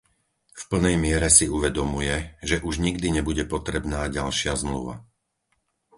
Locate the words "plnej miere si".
0.71-1.45